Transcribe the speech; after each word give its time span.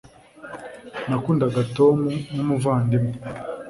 nakundaga 1.09 1.61
tom 1.77 1.97
nkumuvandimwe 2.31 3.13